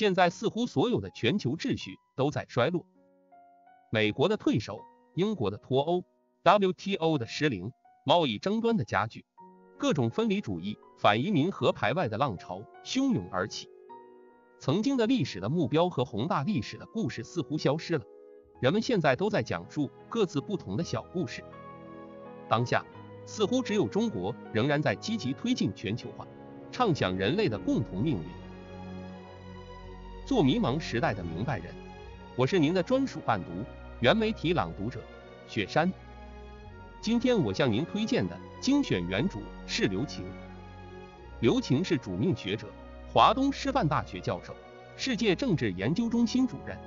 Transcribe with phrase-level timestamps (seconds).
[0.00, 2.86] 现在似乎所有的全球秩序都在衰落，
[3.92, 4.80] 美国的退守，
[5.14, 6.04] 英国的脱欧
[6.42, 7.70] ，WTO 的失灵，
[8.06, 9.26] 贸易争端的加剧，
[9.76, 13.68] 各种分离主义、反移民和排外的浪潮汹涌而起。
[14.58, 18.04] 曾经的历史的目标和宏大历史的故事似乎消失了，
[18.58, 21.44] 人们现在都在讲述各自不同的小故事。
[22.48, 22.82] 当下，
[23.26, 26.26] 似乎只有中国仍然在积极推进全球化，
[26.72, 28.39] 畅想人类的共同命运。
[30.30, 31.74] 做迷茫时代的明白人，
[32.36, 33.50] 我是您的专属伴读，
[33.98, 35.00] 原媒体朗读者
[35.48, 35.92] 雪山。
[37.00, 40.24] 今天我向您推荐的精选原主是刘擎。
[41.40, 42.68] 刘擎是主命学者。
[43.12, 44.54] 华东师范大学教授，
[44.96, 46.78] 世界政治研究中心主任。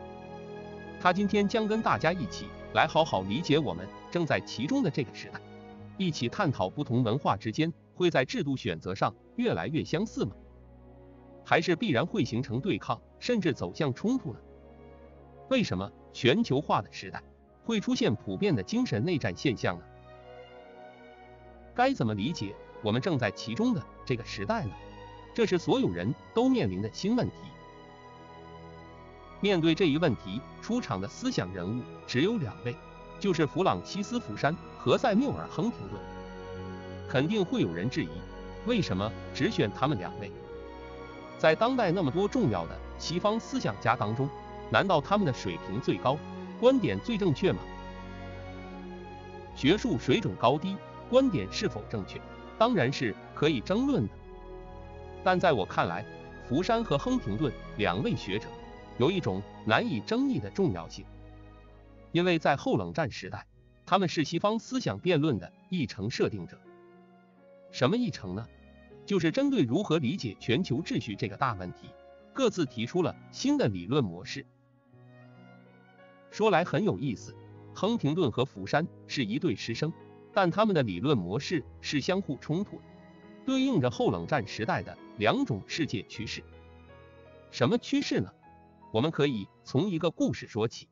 [1.01, 5.41] 他今天将跟大家一起来好好理解我们正在其中的这个时代，
[5.97, 10.31] 一起探讨不同文化之间会在制度选择上越来越相似吗？
[11.43, 14.39] 还是必然会形成对抗，甚至走向冲突呢？
[15.49, 17.21] 为什么全球化的时代
[17.63, 19.83] 会出现普遍的精神内战现象呢？
[21.75, 24.71] 该怎么理解我们正在其中的这个时代呢？
[25.33, 27.35] 这是所有人都面临的新问题。
[29.41, 32.75] 面对这一问题，出场的思想人物只有两位，
[33.19, 35.99] 就是弗朗西斯·福山和塞缪尔·亨廷顿。
[37.09, 38.09] 肯定会有人质疑，
[38.65, 40.31] 为什么只选他们两位？
[41.43, 44.29] 在当代那么多重要的西方思想家当中，
[44.69, 46.17] 难道他们的水平最高，
[46.57, 47.59] 观点最正确吗？
[49.53, 50.77] 学术水准高低，
[51.09, 52.17] 观点是否正确，
[52.57, 54.13] 当然是可以争论的。
[55.21, 56.05] 但在我看来，
[56.47, 58.47] 福山和亨廷顿两位学者
[58.97, 61.03] 有一种难以争议的重要性，
[62.13, 63.45] 因为在后冷战时代，
[63.85, 66.57] 他们是西方思想辩论的议程设定者。
[67.69, 68.47] 什么议程呢？
[69.05, 71.89] 就是针对如何理解全球秩序这个大问题，
[72.33, 74.45] 各自提出了新的理论模式。
[76.31, 77.35] 说来很有意思，
[77.75, 79.93] 亨廷顿和福山是一对师生，
[80.33, 82.83] 但他们的理论模式是相互冲突的。
[83.45, 86.41] 对应着后冷战时代的两种世界趋势，
[87.51, 88.33] 什么趋势呢？
[88.93, 90.87] 我们可以从一个故事说起。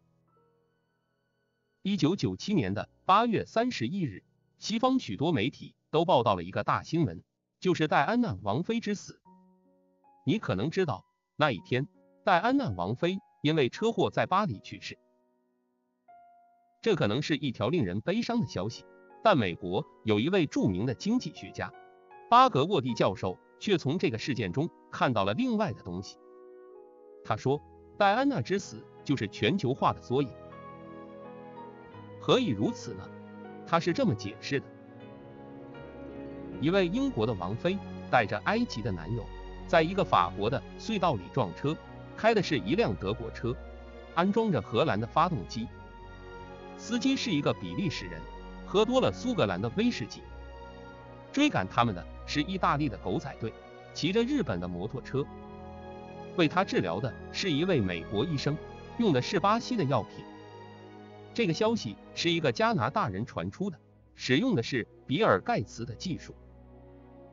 [1.81, 4.23] 一九九七年的八月三十一日，
[4.59, 7.23] 西方许多媒体都报道了一个大新闻，
[7.61, 9.21] 就是戴安娜王妃之死。
[10.25, 11.05] 你可能知道，
[11.35, 11.87] 那一天，
[12.25, 14.97] 戴安娜王妃因为车祸在巴黎去世。
[16.81, 18.83] 这可能是一条令人悲伤的消息，
[19.23, 21.71] 但美国有一位著名的经济学家。
[22.31, 26.17] 巴格沃蒂教授却从这个事件中看到了另外的东西。
[27.23, 27.61] 他说，
[27.99, 30.29] 戴安娜之死就是全球化的缩影。
[32.19, 33.07] 何以如此呢？
[33.67, 34.65] 他是这么解释的：
[36.61, 37.77] 一位英国的王妃
[38.09, 39.25] 带着埃及的男友，
[39.67, 41.75] 在一个法国的隧道里撞车，
[42.15, 43.53] 开的是一辆德国车，
[44.15, 45.67] 安装着荷兰的发动机。
[46.77, 48.21] 司机是一个比利时人，
[48.65, 50.21] 喝多了苏格兰的威士忌。
[51.33, 52.05] 追赶他们的。
[52.27, 53.51] 是意大利的狗仔队，
[53.93, 55.25] 骑着日本的摩托车，
[56.37, 58.55] 为他治疗的是一位美国医生，
[58.99, 60.23] 用的是巴西的药品。
[61.33, 63.77] 这个消息是一个加拿大人传出的，
[64.15, 66.33] 使用的是比尔盖茨的技术。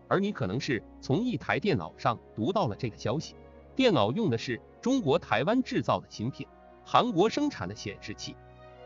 [0.09, 3.35] 而你可能是从一台电脑上读到了这个消息，
[3.77, 6.49] 电脑用的是中国台湾制造的芯片，
[6.85, 8.35] 韩国生产的显示器，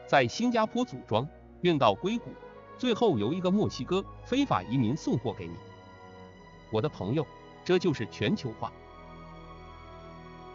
[0.07, 1.27] 在新加坡组装，
[1.61, 2.31] 运到硅谷，
[2.77, 5.55] 最后由一个墨西哥非法移民送货给你。
[6.71, 7.27] 我的朋友，
[7.65, 8.73] 这就是全球化。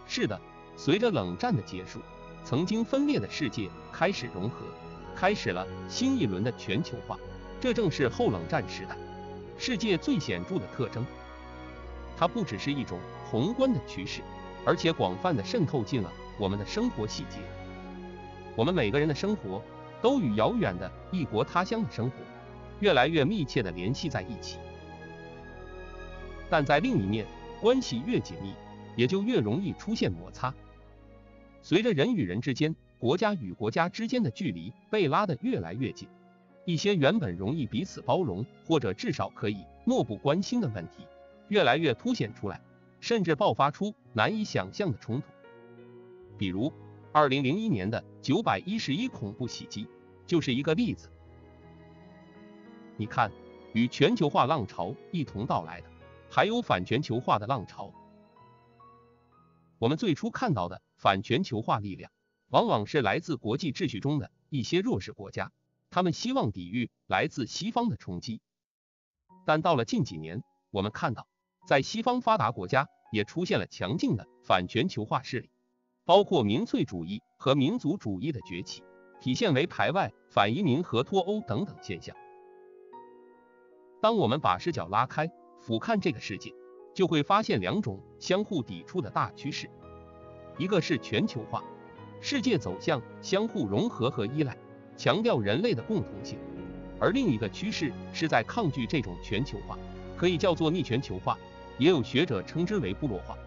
[0.06, 0.40] 是的，
[0.76, 2.02] 随着冷战的结束，
[2.44, 4.66] 曾经分裂的世界开始融合，
[5.16, 7.18] 开始了新一轮的全球化。
[7.62, 8.98] 这正是后冷战时代
[9.58, 11.06] 世界最显著的特征。
[12.16, 14.22] 它不只是一种宏观的趋势，
[14.66, 17.40] 而且广泛的渗透进了我们的生活细节。
[18.56, 19.62] 我们每个人的生活
[20.02, 22.16] 都与遥远的异国他乡的生活
[22.80, 24.58] 越来越密切的联系在一起。
[26.50, 27.26] 但在另一面，
[27.62, 28.54] 关系越紧密，
[28.96, 30.54] 也就越容易出现摩擦。
[31.62, 36.08] 随着人与人之间、国家与国家之间的距离被拉得越来越近，
[36.68, 41.08] 一些原本容易彼此包容，或者至少可以漠不关心的问题，
[41.48, 42.60] 越来越凸显出来，
[43.00, 45.28] 甚至爆发出难以想象的冲突。
[46.38, 46.74] 比如，
[47.14, 49.88] 二零零一年的九百一十一恐怖袭击
[50.26, 51.10] 就是一个例子。
[52.98, 53.32] 你看，
[53.72, 55.88] 与全球化浪潮一同到来的。
[56.30, 57.94] 还有反全球化的浪潮。
[59.80, 62.12] 我们最初看到的反全球化力量，
[62.50, 65.54] 往往是来自国际秩序中的一些弱势国家，
[65.98, 68.40] 他们希望抵御来自西方的冲击。
[69.48, 71.28] 但到了近几年，我们看到，
[71.68, 75.50] 在西方发达国家也出现了强劲的反全球化势力，
[76.06, 78.84] 包括民粹主义和民族主义的崛起，
[79.20, 82.16] 体现为排外、反移民和脱欧等等现象。
[84.00, 85.28] 当我们把视角拉开，
[85.64, 86.54] 俯瞰这个世界，
[86.94, 89.68] 就会发现两种相互抵触的大趋势，
[90.60, 91.64] 一个是全球化，
[92.22, 94.56] 世界走向相互融合和依赖，
[94.98, 96.36] 强调人类的共同性；
[97.00, 99.78] 而另一个趋势是在抗拒这种全球化，
[100.18, 101.38] 可以叫做逆全球化。
[101.78, 103.38] 也有学者称之为部落化。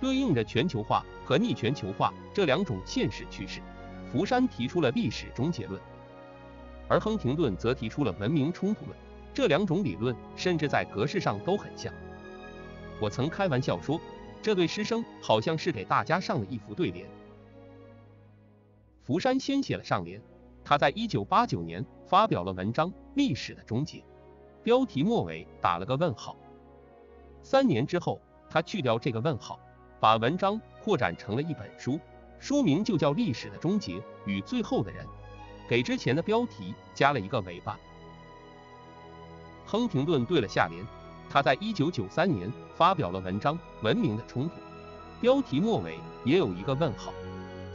[0.00, 3.60] 对应着全球化和逆全球化这两种现实趋势，
[4.12, 5.80] 福山提出了历史终结论，
[6.86, 8.96] 而亨廷顿则提出了文明冲突论。
[9.32, 11.92] 这两种理论甚至在格式上都很像。
[13.00, 14.00] 我曾开玩笑说，
[14.40, 17.04] 这对师生好像是给大家上了一副对联。
[19.04, 20.18] 福山先写了上联，
[20.64, 23.98] 他在一九八九年发表了文章《历史的终结》，
[24.62, 26.34] 标题末尾打了个问号。
[27.42, 28.18] 三年之后，
[28.48, 29.60] 他去掉这个问号，
[30.00, 32.00] 把文章扩展成了一本书，
[32.38, 35.04] 书名就叫《历史的终结与最后的人》，
[35.68, 37.78] 给之前的标题加了一个尾巴。
[39.66, 40.82] 亨廷顿对了下联，
[41.28, 44.54] 他在一九九三年发表了文章《文明的冲突》，
[45.20, 47.12] 标题末尾也有一个问号。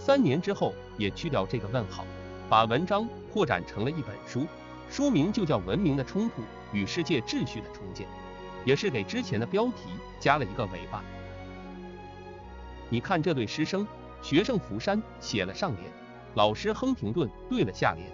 [0.09, 2.03] 三年之后，也去掉这个问号，
[2.49, 4.47] 把文章扩展成了一本书，
[4.89, 6.41] 书名就叫《文明的冲突
[6.73, 8.07] 与世界秩序的重建》。
[8.65, 9.83] 也是给之前的标题
[10.19, 11.03] 加了一个尾巴。
[12.89, 13.85] 你看这对师生，
[14.23, 15.83] 学生福山写了上联，
[16.33, 18.07] 老师亨廷顿对了下联。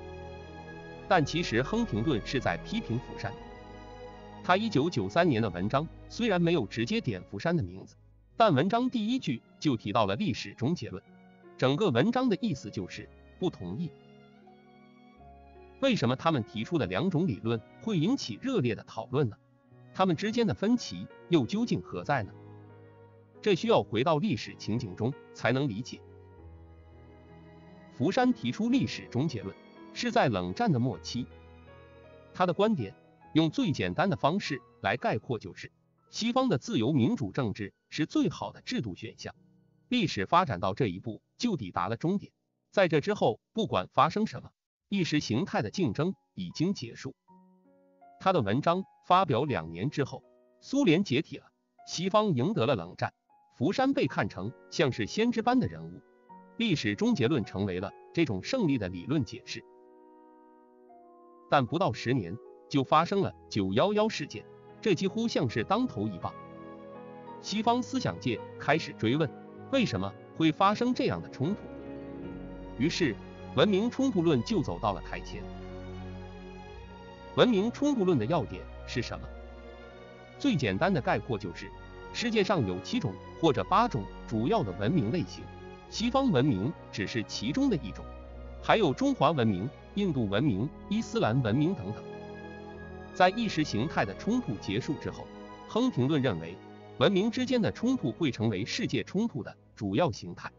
[1.07, 3.31] 但其实亨廷顿是在批评福山。
[4.43, 7.95] 他一九九三年的文章虽然没有直接点福山的名字，
[8.35, 11.01] 但文章第一句就提到了历史终结论。
[11.57, 13.09] 整个文章的意思就是
[13.39, 13.91] 不同意。
[15.81, 19.37] 为什么他们提出的两种理论会引起热烈的讨论呢？
[19.93, 22.33] 他们之间的分歧又究竟何在呢？
[23.41, 26.01] 这需要回到历史情景中才能理解。
[27.93, 29.55] 福山提出历史终结论
[29.93, 31.27] 是在冷战的末期，
[32.33, 32.93] 他的观点
[33.33, 35.71] 用最简单的方式来概括就是：
[36.09, 39.33] 西方的自由民主政治是最好的制度选项。
[39.87, 42.31] 历史发展到这一步就抵达了终点，
[42.71, 44.51] 在这之后不管发生什么，
[44.89, 47.15] 意识形态的竞争已经结束。
[48.19, 48.83] 他的文章。
[49.05, 50.23] 发表两年之后，
[50.61, 51.45] 苏联解体了，
[51.85, 53.13] 西方赢得了冷战，
[53.55, 56.01] 福山被看成像是先知般的人物，
[56.57, 59.63] 历史终结论成为了这种胜利的理论解释。
[61.51, 62.35] 但不到十年，
[62.67, 64.43] 就发生了九幺幺事件，
[64.81, 66.33] 这几乎像是当头一棒，
[67.43, 69.29] 西方思想界开始追问，
[69.71, 71.61] 为什么会发生这样的冲突？
[72.77, 73.15] 于是，
[73.55, 75.43] 文明冲突论就走到了台前。
[77.35, 78.61] 文明冲突论的要点。
[78.87, 79.27] 是什么？
[80.37, 81.71] 最简单的概括就是，
[82.13, 85.43] 世界上有七种或者八种主要的文明类型，
[85.89, 88.05] 西方文明只是其中的一种，
[88.61, 92.03] 还有中华文明、印度文明、伊斯兰文明等等。
[93.15, 95.25] 在意识形态的冲突结束之后，
[95.67, 96.55] 亨廷顿认为，
[96.97, 100.49] 文明之间的冲突会成为世界冲突的主要形态。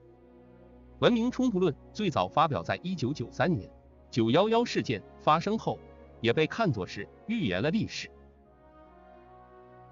[0.98, 3.70] 文明冲突论最早发表在一九九三年，
[4.10, 5.78] 九幺幺事件发生后，
[6.20, 8.10] 也被看作是预言了历史。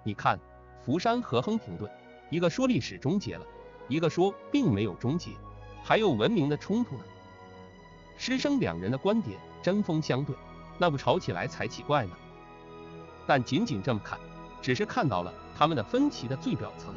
[0.02, 0.38] 你看，
[0.82, 1.90] 福山和亨廷顿，
[2.30, 3.46] 一个说历史终结了，
[3.88, 5.30] 一个说并没有终结，
[5.82, 7.04] 还有文明的冲突呢。
[8.18, 10.36] 师生两人的观点针锋相对，
[10.76, 12.12] 那不吵起来才奇怪呢。
[13.26, 14.18] 但仅仅这么看，
[14.60, 16.94] 只是看到了他们的分歧的最表层，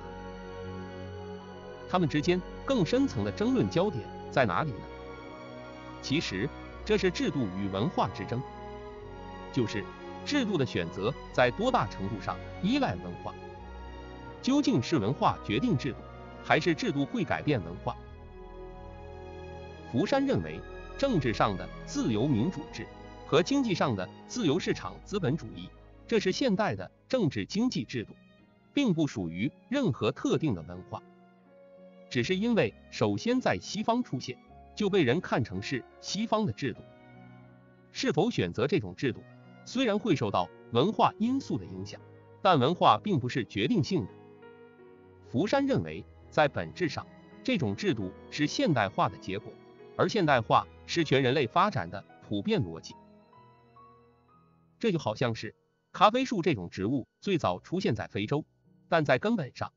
[1.89, 4.81] 他们之间更深层的争论焦点在哪里呢？
[6.01, 6.49] 其实
[6.83, 8.41] 这是制度与文化之争，
[9.53, 9.83] 就是。
[10.25, 13.33] 制度的选择在多大程度上依赖文化？
[14.41, 15.99] 究竟是文化决定制度，
[16.43, 17.95] 还是制度会改变文化？
[19.89, 20.59] 福山认为，
[20.97, 22.85] 政治上的自由民主制
[23.25, 25.69] 和经济上的自由市场资本主义，
[26.05, 28.13] 这是现代的政治经济制度，
[28.77, 31.01] 并不属于任何特定的文化，
[32.11, 34.37] 只是因为首先在西方出现，
[34.75, 36.81] 就被人看成是西方的制度。
[37.91, 39.23] 是否选择这种制度？
[39.65, 41.99] 虽然会受到文化因素的影响，
[42.43, 44.11] 但文化并不是决定性的。
[45.27, 47.03] 福山认为，在本质上，
[47.43, 49.51] 这种制度是现代化的结果，
[49.95, 52.93] 而现代化是全人类发展的普遍逻辑。
[54.77, 55.55] 这就好像是
[55.91, 58.45] 咖啡树这种植物最早出现在非洲，
[58.89, 59.71] 但在根本上，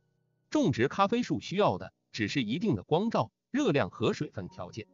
[0.50, 4.87] 种植咖啡树需要的只是一定的光照、热量和水分条件。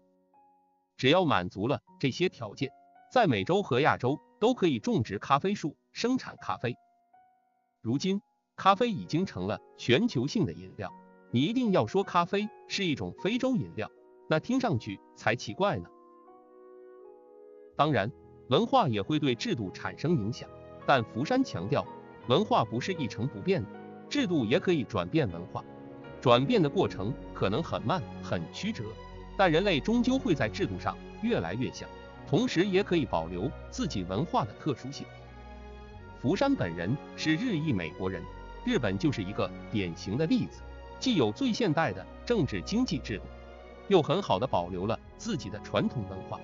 [0.97, 2.71] 只要满足了这些条件，
[3.13, 4.21] 在美洲和亚洲。
[4.39, 6.77] 都可以种植咖啡树，生产咖啡。
[7.81, 8.21] 如今，
[8.55, 10.93] 咖啡已经成了全球性的饮料，
[11.31, 13.91] 你一定要说咖啡是一种非洲饮料，
[14.29, 15.89] 那听上去才奇怪呢。
[17.79, 18.13] 当然，
[18.51, 20.47] 文化也会对制度产生影响，
[20.87, 21.83] 但福山强调，
[22.29, 23.71] 文化不是一成不变的，
[24.09, 25.65] 制度也可以转变文化，
[26.21, 28.85] 转变的过程可能很慢很曲折，
[29.37, 31.89] 但人类终究会在制度上越来越像，
[32.29, 35.07] 同时也可以保留自己文化的特殊性。
[36.21, 38.23] 福山本人是日裔美国人，
[38.65, 40.63] 日本就是一个典型的例子，
[40.99, 43.25] 既有最现代的政治经济制度，
[43.89, 46.41] 又很好的保留了自己的传统文化。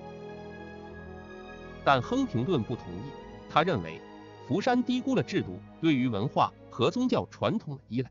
[1.83, 3.11] 但亨廷顿不同意，
[3.49, 3.99] 他认为
[4.47, 8.09] 福山低估了制度对于文化和宗教传统的依赖。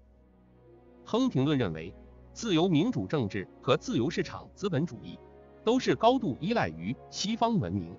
[1.04, 1.92] 亨廷顿认为，
[2.33, 5.19] 自由民主政治和自由市场资本主义
[5.64, 7.92] 都是高度依赖于西方文明，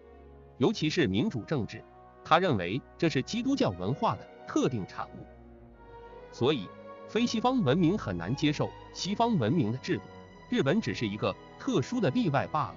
[0.59, 1.83] 尤其是民主政治，
[2.23, 5.25] 他认为这是基督教文化的特定产物，
[6.31, 6.69] 所以
[7.09, 10.03] 非西方文明很难接受西方文明的制度，
[10.49, 12.75] 日本只是一个特殊的例外罢了。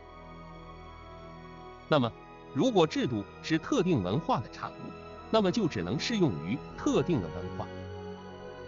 [1.88, 2.12] 那么。
[2.55, 4.75] 如果制度是特定文化的产物，
[5.30, 7.66] 那么就只能适用于特定的文化。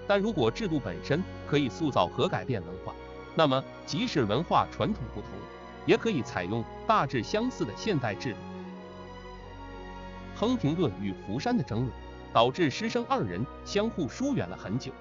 [0.06, 2.94] 但如果制度本身可以塑造和改变文化，
[3.34, 5.30] 那么即使文化传统不同，
[5.86, 8.38] 也可以采用大致相似的现代制度。
[10.34, 11.90] 亨廷顿与福山的争论，
[12.32, 14.92] 导致师生二人相互疏远了很久，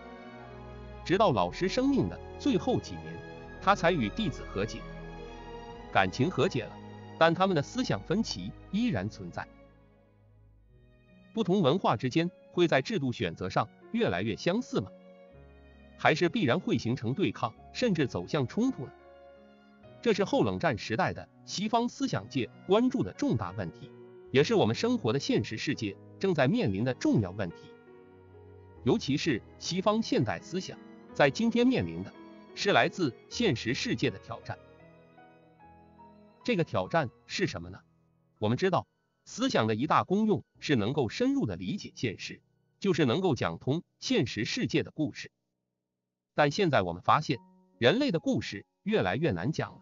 [1.06, 3.14] 直到老师生命的最后几年，
[3.62, 4.80] 他才与弟子和解，
[5.92, 6.72] 感情和解了。
[7.20, 9.48] 但他们的思想分歧依然存在。
[11.38, 14.90] 不同文化之间会在制度选择上越来越相似吗？
[15.96, 18.92] 还是必然会形成对抗，甚至走向冲突呢？
[20.02, 23.92] 这是后冷战时代的西方思想界关注的重大问题，
[24.32, 27.58] 也是我们生活的现实世界正在面临的重要问题。
[28.84, 30.76] 尤其是西方现代思想
[31.14, 32.12] 在今天面临的
[32.56, 34.58] 是来自现实世界的挑战。
[36.44, 37.78] 这个挑战是什么呢？
[38.40, 38.88] 我们知道，
[39.28, 42.42] 思想的一大功用是能够深入的理解现实，
[42.80, 45.34] 就是能够讲通现实世界的故事。
[46.34, 47.38] 但现在我们发现，
[47.78, 49.82] 人类的故事越来越难讲了。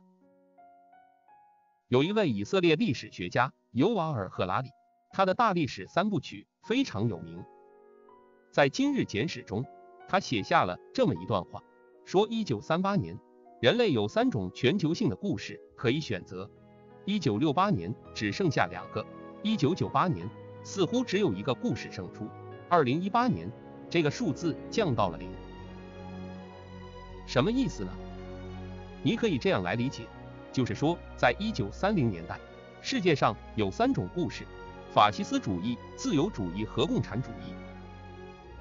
[1.87, 4.69] 有一位以色列历史学家尤瓦尔·赫拉利，
[5.11, 7.45] 他的大历史三部曲非常有名。
[8.51, 9.63] 在今日简史中，
[10.07, 11.61] 他写下了这么一段话，
[12.03, 13.15] 说：一九三八年。
[13.61, 16.49] 人类有三种全球性的故事可以选择，
[17.05, 19.05] 一九六八年只剩下两个，
[19.45, 20.27] 一九九八年
[20.63, 22.27] 似乎只有一个故事胜出，
[22.67, 23.47] 二零一八年
[23.87, 25.29] 这个数字降到了零。
[27.27, 27.91] 什么意思呢？
[29.03, 30.07] 你可以这样来理解，
[30.51, 32.39] 就是说，在一九三零年代，
[32.81, 34.45] 世界上有三种故事：
[34.91, 37.53] 法西斯主义、自由主义和共产主义。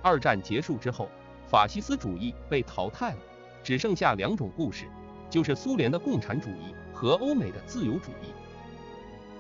[0.03, 1.09] 二战结束之后，
[1.49, 3.19] 法西斯主义被淘汰了。
[3.63, 4.85] 只剩下两种故事，
[5.31, 8.35] 就是苏联的共产主义和欧美的自由主义。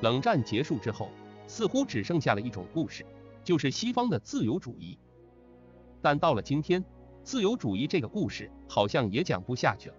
[0.00, 1.10] 冷战结束之后，
[1.46, 3.04] 似乎只剩下了一种故事，
[3.42, 4.98] 就是西方的自由主义。
[6.02, 6.84] 但到了今天，
[7.22, 9.94] 自由主义这个故事好像也讲不下去了。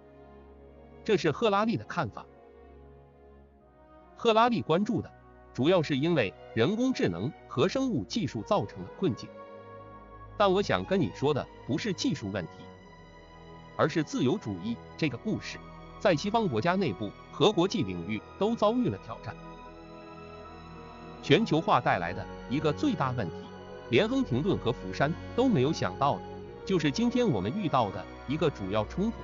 [1.03, 2.25] 这是赫拉利的看法。
[4.15, 5.11] 赫拉利关注的
[5.53, 9.29] 主要是因为人工智能和生物技术造成的困境。
[10.37, 12.51] 但我想跟你说的不是技术问题。
[13.77, 15.57] 而是自由主义这个故事，
[15.99, 19.35] 在西方国家内部和国际领域都遭遇了挑战。
[21.25, 23.36] 全球化带来的一个最大问题，
[23.89, 26.22] 连亨廷顿和福山都没有想到的，
[26.63, 29.17] 就是今天我们遇到的一个主要冲突，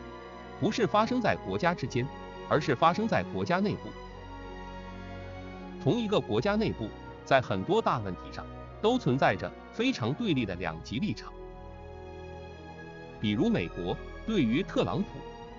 [0.60, 2.08] 不是发生在国家之间，
[2.50, 3.82] 而是发生在国家内部。
[5.84, 6.90] 同一个国家内部，
[7.24, 8.44] 在很多大问题上，
[8.82, 11.32] 都存在着非常对立的两极立场，
[13.20, 13.96] 比如美国。
[14.26, 15.10] 对于特朗普，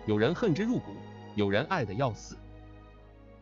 [0.07, 0.93] 有人恨之入骨，
[1.37, 2.37] 有人爱得要死。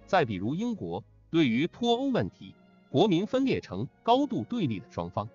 [0.07, 2.55] 再比如英国，对于脱欧问题，
[2.91, 5.29] 国民分裂成高度对立的双方。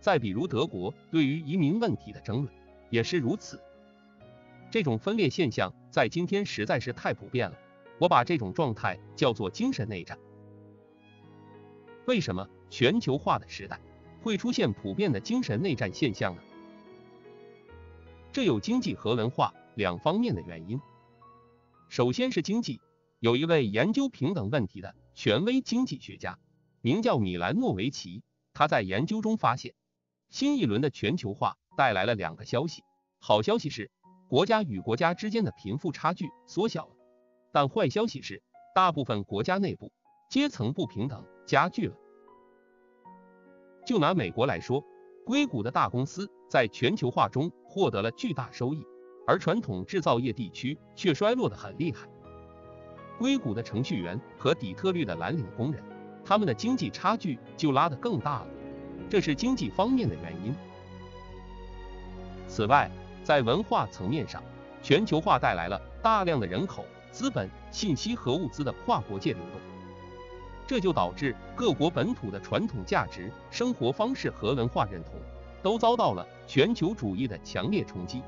[0.00, 2.48] 再比如德国，对于移民问题的争论
[2.90, 3.60] 也是如此。
[4.70, 7.58] 这种分裂现象在今天实在是太普遍了，
[7.98, 10.18] 我把这种状态叫做精神内战。
[12.06, 13.80] 为什么全球化的时代
[14.22, 16.42] 会出现普遍的精神内战现象呢？
[18.32, 20.80] 这有经济和文化两方面的原因。
[21.88, 22.80] 首先是经济，
[23.20, 26.38] 有一位研究平等问题的权威经济学家，
[26.86, 28.22] 名叫米兰诺维奇。
[28.54, 29.74] 他在研究中发现，
[30.30, 32.84] 新一轮的全球化带来了两个消息：
[33.18, 33.90] 好消息是
[34.28, 36.92] 国家与国家之间的贫富差距缩小了；
[37.52, 38.40] 但坏消息是
[38.72, 39.90] 大部分国家内部
[40.30, 41.96] 阶层不平等加剧了。
[43.84, 44.84] 就拿美国来说，
[45.24, 46.30] 硅谷的大公司。
[46.48, 48.86] 在全球化中获得了巨大收益，
[49.26, 52.08] 而传统制造业地区却衰落得很厉害。
[53.18, 55.82] 硅谷的程序员和底特律的蓝领工人，
[56.26, 58.46] 他们的经济差距就拉得更大了，
[59.08, 60.52] 这是经济方面的原因。
[62.48, 62.90] 此外，
[63.22, 64.42] 在文化层面上，
[64.82, 69.60] 全球化带来了大量的人口、资本、信息和物资的跨国界流动，
[70.66, 75.12] 这就导致各国本土的传统价值、生活方式和文化认同
[75.62, 78.20] 都遭到了全球主义的强烈冲击。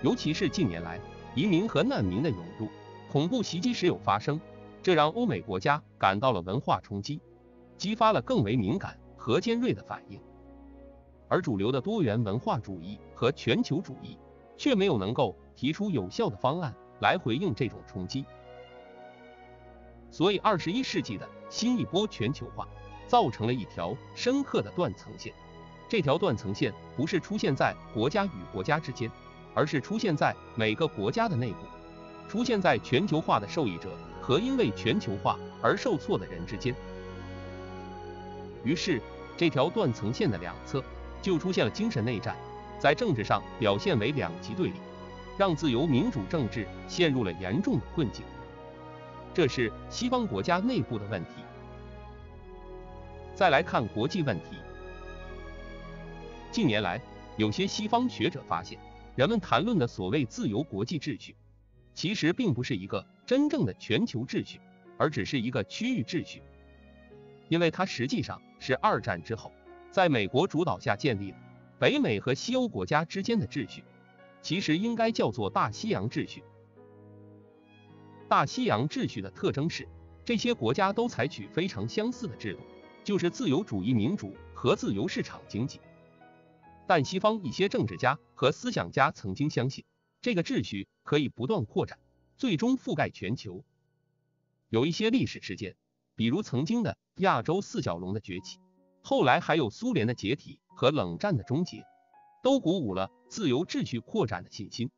[0.00, 1.00] 尤其是近年来，
[1.34, 2.68] 移民和难民的涌入，
[3.10, 4.40] 恐怖袭击时有发生，
[4.84, 7.18] 这让欧美国家感到了文化冲击，
[7.78, 10.20] 激发了更为敏感和尖锐的反应。
[11.26, 14.18] 而主流的多元文化主义和全球主义
[14.58, 18.26] 却没有能够提出有效的方案来回应这种冲击，
[20.10, 22.68] 所以二十一世纪的新一波全球化
[23.06, 25.32] 造成了一条深刻的断层线。
[25.88, 29.10] 这条断层线不是出现在国家与国家之间，
[29.54, 31.60] 而是出现在每个国家的内部，
[32.28, 33.90] 出现在全球化的受益者
[34.20, 36.74] 和因为全球化而受挫的人之间。
[38.64, 39.00] 于是，
[39.36, 40.82] 这条断层线的两侧。
[41.22, 42.36] 就出现了精神内战，
[42.78, 44.74] 在政治上表现为两极对立，
[45.38, 48.22] 让自由民主政治陷入了严重的困境。
[49.32, 51.30] 这是西方国家内部的问题。
[53.34, 54.58] 再来看国际问题，
[56.50, 57.00] 近年来，
[57.38, 58.78] 有些西方学者发现，
[59.16, 61.34] 人们谈论的所谓自由国际秩序，
[61.94, 64.60] 其实并不是一个真正的全球秩序，
[64.98, 66.42] 而只是一个区域秩序，
[67.48, 69.52] 因为它实际上是二战之后。
[69.90, 71.36] 在美国主导下建立的
[71.78, 73.84] 北美和西欧国家之间的秩序，
[74.42, 76.42] 其实应该叫做大西洋秩序。
[78.28, 79.86] 大西洋秩序的特征是，
[80.24, 82.60] 这些国家都采取非常相似的制度，
[83.04, 85.80] 就是自由主义民主和自由市场经济。
[86.88, 89.84] 但西方一些政治家和思想家曾经相信，
[90.20, 92.00] 这个秩序可以不断扩展，
[92.36, 93.64] 最终覆盖全球。
[94.68, 95.76] 有一些历史事件，
[96.16, 98.58] 比如曾经的亚洲四小龙的崛起。
[99.02, 101.84] 后来还有苏联的解体和冷战的终结，
[102.42, 104.90] 都鼓舞了自由秩序扩展的信心。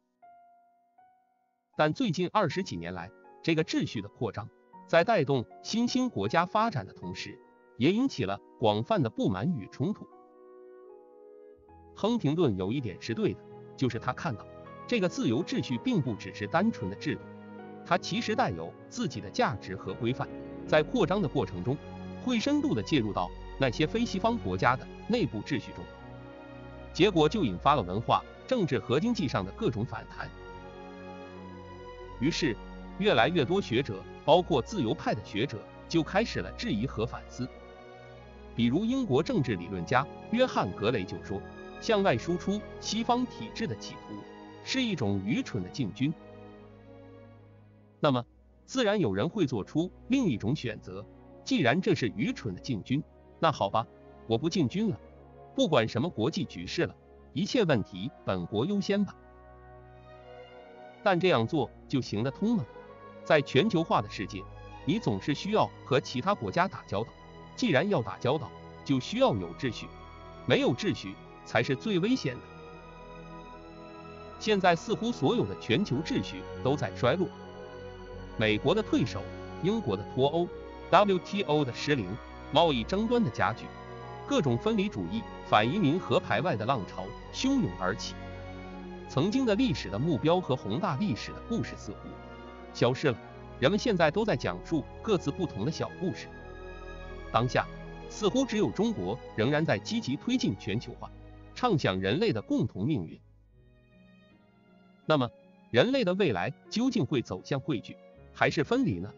[1.76, 3.11] 但最近二十几年来，
[3.42, 4.48] 这个秩序的扩张，
[4.87, 7.37] 在带动新兴国家发展的同时，
[7.78, 10.07] 也引起了广泛的不满与冲突。
[11.96, 13.40] 亨廷顿有一点是对的，
[13.76, 14.46] 就是他看到
[14.87, 17.20] 这个自由秩序并不只是单纯的制度，
[17.85, 20.29] 它其实带有自己的价值和规范，
[20.66, 21.77] 在扩张的过程中，
[22.25, 23.31] 会深度的介入到。
[23.59, 25.83] 那些非西方国家的内部秩序中，
[26.92, 30.29] 结果就引发了文化、政治和经济上的各种反弹。
[32.20, 32.55] 于是，
[32.99, 37.49] 越来越多学者，包括自由派的学者，就开始了质疑和反思。
[38.55, 41.40] 比如，英国政治理论家约翰·格雷就说
[41.81, 44.16] ：“向外输出西方体制的企图
[44.66, 46.12] 是一种愚蠢的进军。”
[48.00, 48.26] 那么，
[48.66, 51.07] 自然有人会做出另一种选择。
[51.44, 53.00] 既然这是愚蠢的进军，
[53.38, 53.87] 那好吧，
[54.26, 54.98] 我不进军了，
[55.55, 56.94] 不管什么国际局势了，
[57.33, 59.14] 一切问题本国优先吧。
[61.05, 62.66] 但这样做就行得通吗？
[63.24, 64.42] 在全球化的世界，
[64.85, 67.11] 你总是需要和其他国家打交道。
[67.55, 68.50] 既然要打交道，
[68.85, 69.87] 就需要有秩序，
[70.46, 72.40] 没有秩序才是最危险的。
[74.38, 77.29] 现在似乎所有的全球秩序都在衰落，
[78.37, 79.22] 美国的退守，
[79.62, 80.49] 英国的脱欧
[80.90, 82.09] ，WTO 的失灵。
[82.53, 83.66] 贸易争端的加剧，
[84.25, 88.14] 各种分离主义、反移民和排外的浪潮汹涌而起。
[89.09, 92.09] 曾经的历史的目标和宏大历史的故事似乎
[92.72, 93.18] 消失了，
[93.59, 96.29] 人们现在都在讲述各自不同的小故事。
[97.33, 97.66] 当下，
[98.09, 101.11] 似乎只有中国仍然在积极推进全球化，
[101.53, 103.20] 畅想人类的共同命运。
[105.06, 105.30] 那么，
[105.70, 107.96] 人类的未来究竟会走向汇聚，
[108.34, 109.12] 还是分离呢？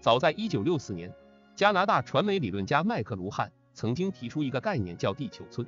[0.00, 1.12] 早在一九六四年。
[1.56, 5.66] 加拿大传媒理论家麦克卢汉曾经提出一个概念叫地球村，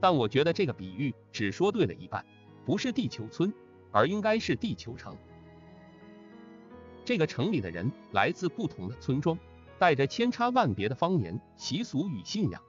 [0.00, 2.24] 但我觉得这个比喻只说对了一半，
[2.64, 3.52] 不是地球村，
[3.90, 5.16] 而应该是地球城。
[7.04, 9.36] 这个城里的人来自不同的村庄，
[9.76, 12.62] 带着千差万别的方言、习俗与信仰。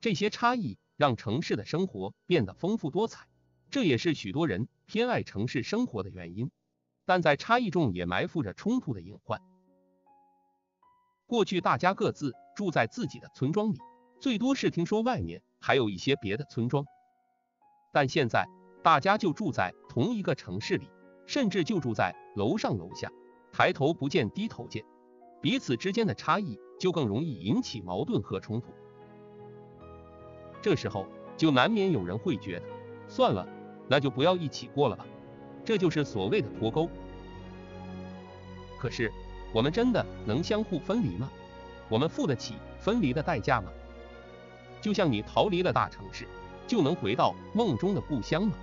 [0.00, 3.26] 这些差异让城市的生活变得丰富多彩，
[3.76, 6.50] 这也是许多人偏爱城市生活的原因。
[7.04, 9.42] 但在差异中也埋伏着冲突的隐患。
[11.26, 13.78] 过去大家各自住在自己的村庄里，
[14.18, 16.86] 最多是听说外面还有一些别的村庄。
[17.92, 18.48] 但现在
[18.82, 20.88] 大家就住在同一个城市里，
[21.26, 23.12] 甚至就住在楼上楼下，
[23.52, 24.82] 抬头不见低头见，
[25.42, 28.68] 彼此之间的差异就更容易引起矛盾和冲突。
[30.62, 32.66] 这时候就难免有人会觉得，
[33.06, 33.46] 算了，
[33.88, 35.06] 那就不要一起过了吧，
[35.64, 36.88] 这就是所谓的脱钩。
[38.78, 39.10] 可是，
[39.52, 41.30] 我们真的能相互分离吗？
[41.88, 43.70] 我们付得起分离的代价吗？
[44.80, 46.26] 就像你逃离了大城市，
[46.66, 48.54] 就能回到梦中的故乡吗？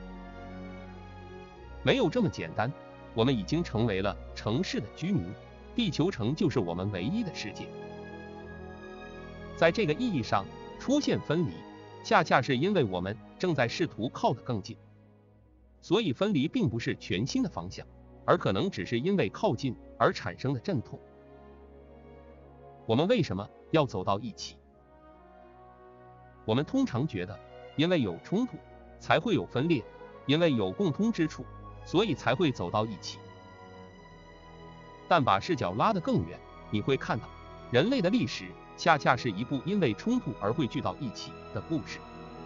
[1.84, 2.72] 没有这么简单。
[3.16, 5.24] 我们已经成为了城市的居民，
[5.76, 7.68] 地球城就是我们唯一的世界。
[9.56, 10.46] 在这个意义上，
[10.80, 11.52] 出现分离，
[12.04, 14.76] 恰恰是因为我们正在试图靠得更近。
[15.84, 17.86] 所以，分离并不是全新的方向，
[18.26, 21.00] 而可能只是因为靠近而产生的阵痛。
[22.88, 24.56] 我们为什么要走到一起？
[26.46, 27.38] 我们通常觉得，
[27.76, 28.58] 因为有冲突
[29.00, 29.84] 才会有分裂，
[30.26, 31.46] 因为有共通之处。
[31.86, 33.20] 所以才会走到一起。
[35.10, 36.40] 但把视角拉得更远，
[36.72, 37.28] 你会看到，
[37.72, 38.46] 人类的历史
[38.78, 42.00] 恰恰是一部因为冲突而汇聚到一起的故事。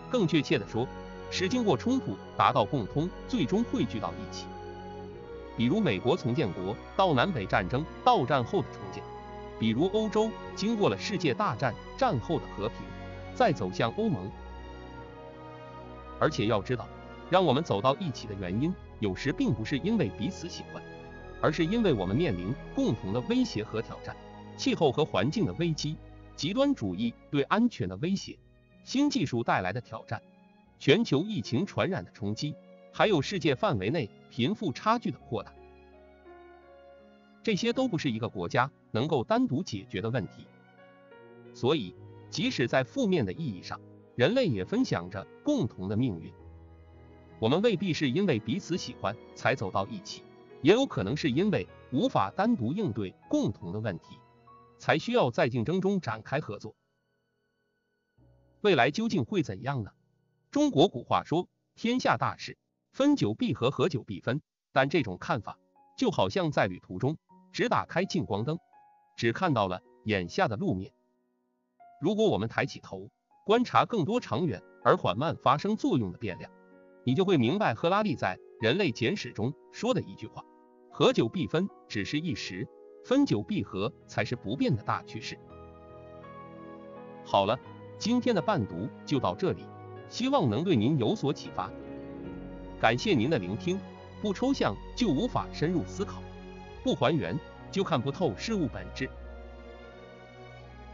[0.09, 0.87] 更确切的说，
[1.29, 4.45] 是经过冲突达到共通，最终汇聚到一起。
[5.55, 9.03] 比如美国从建国到南北战争到战后的重建，
[9.59, 12.77] 比如欧洲经过了世界大战战后的和平，
[13.33, 14.29] 再走向欧盟。
[16.19, 16.87] 而且要知道，
[17.29, 18.73] 让我们走到一起的原因。
[18.99, 20.81] 有时并不是因为彼此喜欢，
[21.39, 24.15] 而是因为我们面临共同的威胁和挑战：
[24.57, 25.95] 气候和环境的危机、
[26.35, 28.35] 极端主义对安全的威胁、
[28.83, 30.19] 新技术带来的挑战、
[30.87, 32.55] 全球疫情传染的冲击，
[32.93, 35.53] 还有世界范围内贫富差距的扩大。
[37.43, 40.47] 这些都不是一个国家能够单独解决的问题。
[41.53, 41.93] 所以，
[42.29, 43.77] 即使在负面的意义上，
[44.15, 46.31] 人类也分享着共同的命运。
[47.37, 50.23] 我们未必是因为彼此喜欢才走到一起，
[50.61, 54.17] 也有可能是因为无法单独应对共同的问题，
[54.79, 56.73] 才需要在竞争中展开合作。
[58.61, 59.91] 未来究竟会怎样呢？
[60.57, 62.57] 中国古话说天下大事，
[62.91, 64.41] 分久必合，合久必分。
[64.71, 65.59] 但这种看法
[65.95, 67.15] 就好像在旅途中
[67.51, 68.57] 只打开近光灯，
[69.15, 70.91] 只看到了眼下的路面。
[72.01, 73.11] 如果我们抬起头，
[73.45, 76.51] 观察更多长远而缓慢发生作用的变量。
[77.03, 80.43] 你就会明白赫拉利在《人类简史》中说的一句话
[80.89, 82.65] ：“合久必分，只是一时；
[83.05, 85.37] 分久必合，才是不变的大趋势。”
[87.23, 87.59] 好了，
[87.99, 89.63] 今天的伴读就到这里，
[90.09, 91.69] 希望能对您有所启发。
[92.79, 93.79] 感谢您的聆听。
[94.19, 96.23] 不抽象就无法深入思考，
[96.83, 97.39] 不还原
[97.69, 99.07] 就看不透事物本质。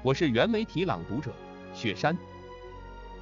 [0.02, 1.32] 我是原媒体朗读者
[1.73, 2.17] 雪山，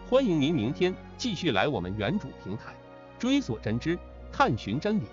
[0.09, 2.73] 欢迎您明天继续来我们原主平台。
[3.19, 3.95] 追索真知，
[4.31, 5.03] 探寻真理，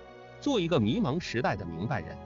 [0.41, 2.17] 做一个迷茫时代的明白人。